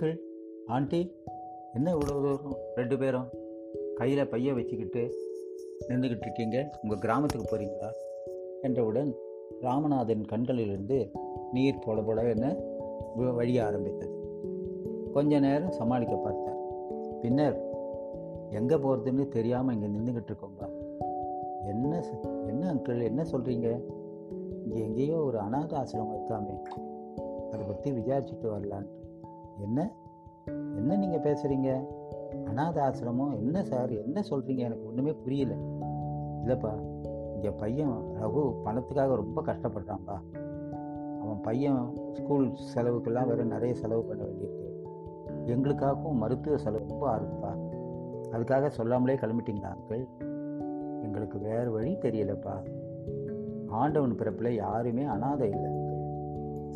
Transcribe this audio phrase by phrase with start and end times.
[0.00, 0.20] Uncle.
[0.74, 0.98] Aunty
[1.72, 2.54] என்ன இவ்வளோ தூரம்?
[2.74, 3.26] ரெண்டு பேரும்
[3.98, 5.02] கையில் பைய வச்சுக்கிட்டு
[5.88, 6.56] நின்றுக்கிட்டு இருக்கீங்க.
[6.82, 7.90] உங்கள் கிராமத்துக்கு போகிறீங்களா
[8.66, 9.10] என்றவுடன்
[9.64, 10.98] ராமநாதன் கண்களிலிருந்து
[11.52, 12.48] நீர் போட போட என்ன
[13.38, 14.14] வழிய ஆரம்பித்தது.
[15.16, 16.58] கொஞ்ச நேரம் சமாளிக்க பார்த்தார்.
[17.22, 17.58] பின்னர்
[18.60, 20.68] எங்கே போகிறதுன்னு தெரியாமல் இங்கே நின்றுக்கிட்டு இருக்கோம்பா
[21.72, 21.92] என்ன
[22.52, 23.68] என்ன அங்கிள் என்ன சொல்கிறீங்க
[24.64, 26.56] இங்கே எங்கேயோ ஒரு அனாத ஆசிரமம் இருக்காமே.
[27.52, 28.99] அதை பற்றி விசாரிச்சுட்டு வரலான்ட்டு.
[29.62, 29.92] என்ன?
[30.76, 31.86] என்ன நீங்கள் பேசுகிறீங்க
[32.44, 33.36] அனாத ஆசிரமம்?
[33.36, 33.90] என்ன சார்?
[34.02, 35.54] என்ன சொல்கிறீங்க எனக்கு ஒன்றுமே புரியல.
[36.44, 36.72] இல்லைப்பா
[37.34, 40.16] இங்கே பையன் ரகு பணத்துக்காக ரொம்ப கஷ்டப்படுறான்பா.
[41.22, 44.68] அவன் பையன் ஸ்கூல் செலவுக்கெல்லாம் வேறு நிறைய செலவு பண்ண வேண்டியிருக்கு.
[45.46, 47.78] எங்களுக்காகவும் மருத்துவ செலவு ரொம்ப இருக்குப்பா
[48.32, 50.08] அதுக்காக சொல்லாமலே கிளம்பிட்டீங்களா அங்கிள்
[51.02, 52.64] எங்களுக்கு வேறு வழி தெரியலப்பா.
[53.68, 55.79] ஆண்டவன் பிறப்பில் யாருமே அனாதை இல்லை.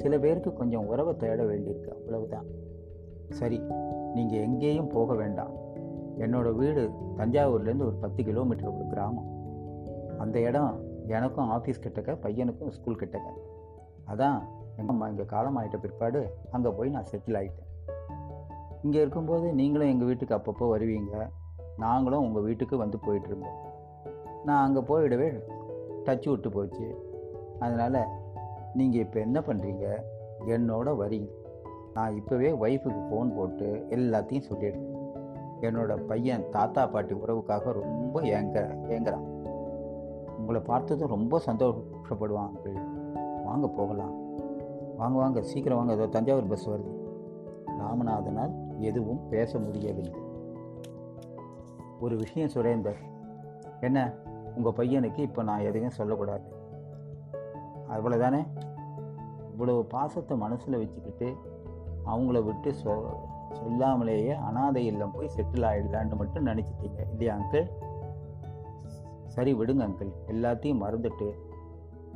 [0.00, 2.48] சில பேருக்கு கொஞ்சம் உறவை தேட வேண்டியிருக்கு அவ்வளவுதான்.
[3.38, 3.58] சரி
[4.16, 5.52] நீங்கள் எங்கேயும் போக வேண்டாம்.
[6.24, 6.82] என்னோட வீடு
[7.20, 9.30] தஞ்சாவூர்லேருந்து ஒரு பத்து கிலோமீட்டர் ஒரு கிராமம்.
[10.24, 10.74] அந்த இடம்
[11.16, 13.30] எனக்கும் ஆஃபீஸ் கிட்டக்க பையனுக்கும் ஸ்கூல் கிட்டக்க.
[14.12, 14.38] அதான்
[14.78, 16.20] எங்கள் அம்மா இங்கே காலமாகிட்ட பிற்பாடு
[16.50, 17.70] அங்கே போய் நான் செட்டில் ஆகிட்டேன்
[18.84, 21.14] இங்கே இருக்கும்போது நீங்களும் எங்கள் வீட்டுக்கு அப்பப்போ வருவீங்க.
[21.84, 23.60] நாங்களும் உங்கள் வீட்டுக்கு வந்து போயிட்டுருந்தோம்
[24.48, 25.28] நான் அங்கே போயிடவே
[26.06, 26.86] டச்சு விட்டு போச்சு.
[27.58, 28.00] அதனால்
[28.74, 29.96] நீங்கள் இப்போ என்ன பண்ணுறீங்க
[30.46, 31.28] என்னோட வரீங்க
[31.94, 34.96] நான் இப்போவே ஒய்ஃபுக்கு ஃபோன் போட்டு எல்லாத்தையும் சொல்லிடுறேன்.
[35.60, 39.32] என்னோட பையன் தாத்தா பாட்டி உறவுக்காக ரொம்ப ஏங்க ஏங்குறான்.
[40.38, 42.50] உங்களை பார்த்ததும் ரொம்ப சந்தோஷப்படுவான்.
[42.54, 42.84] uncle.
[43.44, 44.14] வாங்க போகலாம்.
[44.96, 45.92] வாங்க வாங்க சீக்கிரம் வாங்க.
[45.92, 46.94] ஏதோ தஞ்சாவூர் பஸ் வருது.
[47.66, 50.14] ராமநாதனால் எதுவும் பேச முடியவில்லை.
[52.00, 52.96] ஒரு விஷயம் சுரேந்தர்
[53.80, 54.12] என்ன?
[54.54, 56.62] உங்கள் பையனுக்கு இப்போ நான் எதையும் சொல்லக்கூடாது.
[57.94, 58.46] அவ்வளோதானே
[59.58, 61.36] இவ்வளோ பாசத்தை மனசில் வச்சுக்கிட்டு
[62.06, 63.04] அவங்கள விட்டு சொ
[63.52, 67.70] சொல்லாமலேயே அனாதை இல்லம் போய் செட்டில் ஆகிடலான்னு மட்டும் நினச்சிட்டீங்க இல்லையா அங்கிள்
[69.26, 71.32] சரி விடுங்க அங்கிள் எல்லாத்தையும் மறந்துட்டு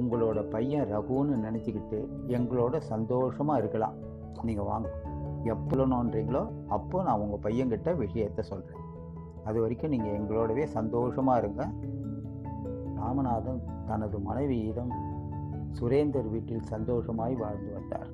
[0.00, 3.94] உங்களோட பையன் ரகுன்னு நினச்சிக்கிட்டு எங்களோட சந்தோஷமாக இருக்கலாம்.
[4.42, 4.88] நீங்கள் வாங்க.
[5.44, 8.80] எப்போ நோன்றீங்களோ அப்போ நான் உங்கள் பையன்கிட்ட விஷயத்தை சொல்கிறேன்
[9.44, 11.70] அது வரைக்கும் நீங்கள் எங்களோடவே சந்தோஷமாக இருங்க.
[12.96, 15.11] ராமநாதன் தனது மனைவியிடம்
[15.72, 18.10] சுரேந்தர் வீட்டில் சந்தோஷமாய் வாழ்ந்து வந்தார்.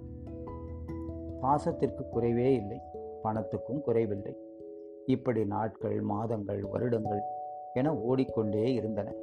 [1.43, 2.81] பாசத்திற்கு குறைவே இல்லை
[3.25, 4.35] பணத்துக்கும் குறைவில்லை.
[5.07, 7.23] இப்படி நாட்கள் மாதங்கள் வருடங்கள்
[7.75, 9.15] என ஓடிக்கொண்டே இருந்தன.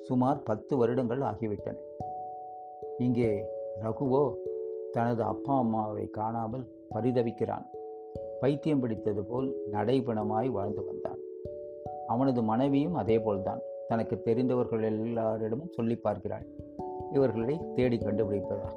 [0.00, 1.76] சுமார் பத்து வருடங்கள் ஆகிவிட்டன.
[2.98, 3.46] இங்கே
[3.82, 4.34] ரகுவோ
[4.92, 7.66] தனது அப்பா அம்மாவை காணாமல் பரிதவிக்கிறான்.
[8.40, 11.20] பைத்தியம் பிடித்தது போல் நடைபணமாய் வாழ்ந்து வந்தான்.
[12.06, 16.46] அவனது மனைவியும் அதே போல்தான் தனக்கு தெரிந்தவர்கள் எல்லாரிடமும் சொல்லி பார்க்கிறாள்.
[17.12, 18.70] இவர்களை தேடி கண்டுபிடிப்பதா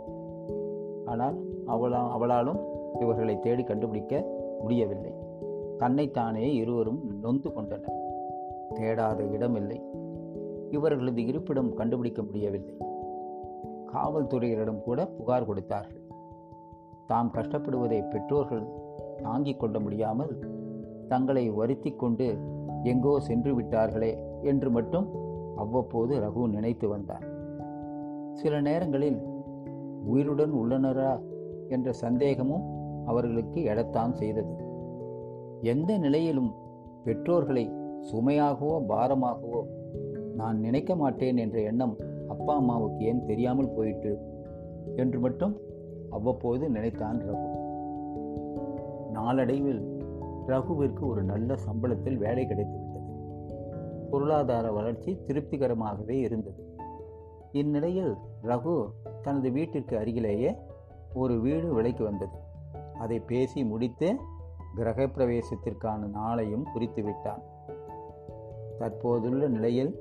[1.06, 2.60] ஆனால் அவளா அவளாலும்
[3.00, 4.26] இவர்களை தேடி கண்டுபிடிக்க
[4.62, 5.14] முடியவில்லை.
[5.78, 7.96] தன்னைத்தானே இருவரும் நொந்து கொண்டனர்.
[8.76, 9.82] தேடாத இடமில்லை.
[10.70, 12.78] இவர்களது இருப்பிடம் கண்டுபிடிக்க முடியவில்லை.
[13.94, 16.02] காவல்துறையினரிடம் கூட புகார் கொடுத்தார்கள்.
[17.08, 18.64] தாம் கஷ்டப்படுவதை பெற்றோர்கள்
[19.24, 20.40] தாங்கிக் கொள்ள முடியாமல்
[21.08, 22.38] தங்களை வருத்தி கொண்டு
[22.84, 25.08] எங்கோ சென்று விட்டார்களே என்று மட்டும்
[25.56, 27.33] அவ்வப்போது ரகு நினைத்து வந்தார்
[28.34, 29.20] சில நேரங்களில்
[30.06, 31.22] உயிருடன் உள்ளனரா
[31.68, 32.66] என்ற சந்தேகமும்
[33.06, 34.54] அவர்களுக்கு எடத்தான் செய்தது.
[35.62, 36.54] எந்த நிலையிலும்
[37.04, 37.72] பெற்றோர்களை
[38.12, 39.62] சுமையாகவோ பாரமாகவோ
[40.36, 44.20] நான் நினைக்க மாட்டேன் என்ற எண்ணம் அப்பா அம்மாவுக்கு ஏன் தெரியாமல் போயிற்று
[44.96, 45.58] என்று மட்டும்
[46.10, 47.50] அவ்வப்போது நினைத்தான் ரகு.
[49.12, 50.02] நாளடைவில்
[50.48, 53.10] ரகுவிற்கு ஒரு நல்ல சம்பளத்தில் வேலை கிடைத்துவிட்டது.
[54.10, 56.72] பொருளாதார வளர்ச்சி திருப்திகரமாகவே இருந்தது.
[57.54, 58.86] இந்நிலையில் ரகு
[59.22, 60.58] தனது வீட்டிற்கு அருகிலேயே
[61.14, 62.38] ஒரு வீடு விலைக்கு வந்தது.
[63.00, 64.16] அதை பேசி முடித்து
[64.76, 67.42] கிரகப்பிரவேசத்திற்கான நாளையும் குறித்து விட்டான்.
[68.78, 70.00] தற்போதுள்ள நிலையில்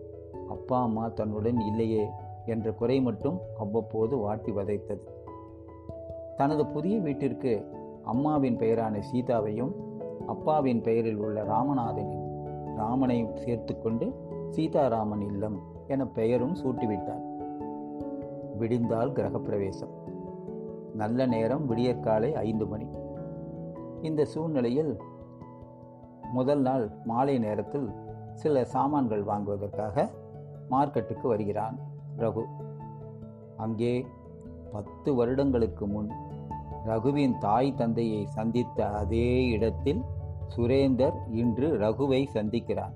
[0.49, 2.09] அப்பா அம்மா தன்னுடன் இல்லையே
[2.47, 5.05] என்ற குறை மட்டும் அவ்வப்போது வாட்டி வதைத்தது.
[6.37, 7.73] தனது புதிய வீட்டிற்கு
[8.03, 9.73] அம்மாவின் பெயரான சீதாவையும்
[10.27, 12.27] அப்பாவின் பெயரில் உள்ள ராமநாதனின்
[12.77, 14.15] ராமனை சேர்த்துக்கொண்டு
[14.51, 17.31] சீதாராமன் இல்லம் என பெயரும் சூட்டிவிட்டார்
[18.63, 19.93] விடிந்தால் கிரகப்பிரவேசம்.
[20.95, 22.87] நல்ல நேரம் விடியற்காலை ஐந்து மணி.
[24.03, 25.01] இந்த சூழ்நிலையில்
[26.33, 27.89] முதல் நாள் மாலை நேரத்தில்
[28.35, 30.11] சில சாமான்கள் வாங்குவதற்காக
[30.71, 31.79] மார்க்கெட்டுக்கு வருகிறான்
[32.19, 32.45] ரகு.
[33.57, 34.07] அங்கே
[34.73, 36.11] பத்து வருடங்களுக்கு முன்
[36.87, 40.03] ரகுவின் தாய் தந்தையை சந்தித்த அதே இடத்தில்
[40.57, 42.93] சுரேந்தர் இன்று ரகுவை சந்திக்கிறான்.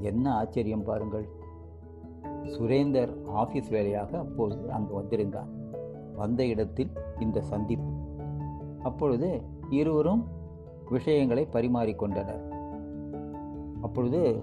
[0.00, 1.28] என்ன ஆச்சரியம் பாருங்கள்.
[2.44, 5.50] சுரேந்தர் ஆஃபீஸ் வேலையாக அப்போது அங்கு வந்திருந்தான்
[6.14, 6.90] வந்த இடத்தில்
[7.20, 7.90] இந்த சந்திப்பு.
[8.82, 10.24] அப்பொழுது இருவரும்
[10.90, 12.48] விஷயங்களை பரிமாறிக்கொண்டனர்.
[13.82, 14.42] அப்பொழுது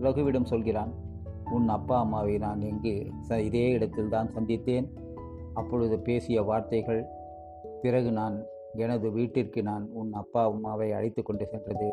[0.00, 0.92] ரகுவிடம் சொல்கிறான்
[1.50, 4.88] உன் அப்பா அம்மாவை நான் இங்கு ச இதே இடத்தில் தான் சந்தித்தேன்.
[5.52, 7.06] அப்பொழுது பேசிய வார்த்தைகள்
[7.82, 8.42] பிறகு நான்
[8.76, 11.92] எனது வீட்டிற்கு நான் உன் அப்பா அம்மாவை அழைத்து கொண்டு சென்றது.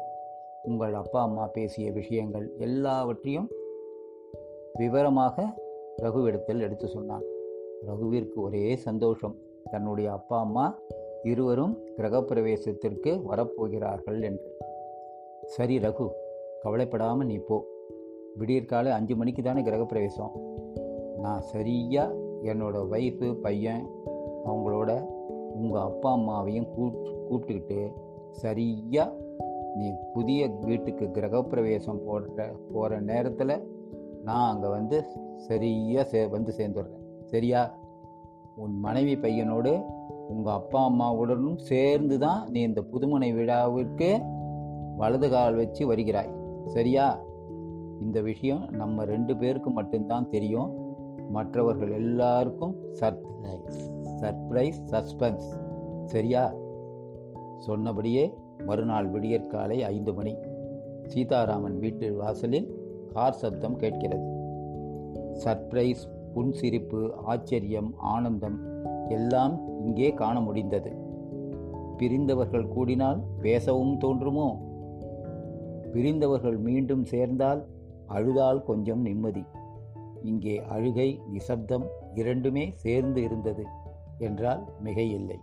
[0.64, 3.50] உங்கள் அப்பா அம்மா பேசிய விஷயங்கள் எல்லாவற்றையும்
[4.74, 5.54] விவரமாக
[6.02, 7.24] ரகுவிடத்தில் எடுத்து சொன்னான்.
[7.88, 9.36] ரகுவிற்கு ஒரே சந்தோஷம்.
[9.72, 10.80] தன்னுடைய அப்பா அம்மா
[11.24, 14.58] இருவரும் கிரகப்பிரவேசத்திற்கு வரப்போகிறார்கள் என்று.
[15.44, 16.08] சரி ரகு
[16.62, 17.66] கவலைப்படாமல் நீ போ.
[18.36, 20.32] விடியற்காலை அஞ்சு மணிக்கு தானே கிரகப்பிரவேசம்.
[21.18, 22.14] நான் சரியாக
[22.44, 23.90] என்னோட ஒய்ஃபு பையன்
[24.46, 25.02] அவங்களோட
[25.54, 27.92] உங்கள் அப்பா அம்மாவையும் கூப்பிட்டு கூப்பிட்டுக்கிட்டு
[28.32, 29.14] சரியாக
[29.76, 33.71] நீ புதிய வீட்டுக்கு கிரகப்பிரவேசம் போடுற போகிற நேரத்தில்
[34.24, 35.06] நான் அங்கே வந்து
[35.38, 37.24] சரியாக சே வந்து சேர்ந்துடுறேன்.
[37.26, 37.80] சரியா?
[38.56, 39.82] உன் மனைவி பையனோடு
[40.28, 44.22] உங்கள் அப்பா அம்மாவுடனும் சேர்ந்து தான் நீ இந்த புதுமனை விழாவிற்கு
[44.96, 46.34] வலது கால் வச்சு வருகிறாய்.
[46.66, 47.20] சரியா?
[48.02, 50.74] இந்த விஷயம் நம்ம ரெண்டு பேருக்கு மட்டும்தான் தெரியும்.
[51.30, 53.80] மற்றவர்கள் எல்லாருக்கும் சர்ப்ரைஸ்
[54.22, 55.48] சர்ப்ரைஸ் சஸ்பென்ஸ்.
[56.06, 56.54] சரியா?
[57.58, 58.34] சொன்னபடியே
[58.66, 60.36] மறுநாள் விடியற்காலை ஐந்து மணி.
[61.06, 62.81] சீதாராமன் வீட்டு வாசலில்
[63.14, 64.26] கார் சப்தம் கேட்கிறது.
[65.44, 66.04] சர்ப்ரைஸ்
[66.36, 68.58] புன்சிரிப்பு ஆச்சரியம் ஆனந்தம்
[69.10, 70.92] எல்லாம் இங்கே காண முடிந்தது.
[71.98, 74.48] பிரிந்தவர்கள் கூடினால் பேசவும் தோன்றுமோ?
[75.92, 77.62] பிரிந்தவர்கள் மீண்டும் சேர்ந்தால்
[78.08, 79.44] அழுதால் கொஞ்சம் நிம்மதி.
[80.24, 83.66] இங்கே அழுகை நிசப்தம் இரண்டுமே சேர்ந்து இருந்தது
[84.18, 85.40] என்றால் மிகையில்லை.